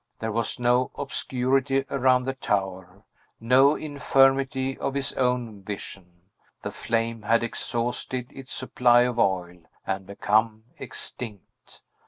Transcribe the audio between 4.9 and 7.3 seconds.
his own vision. The flame